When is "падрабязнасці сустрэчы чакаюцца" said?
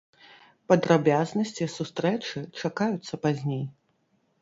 0.71-3.15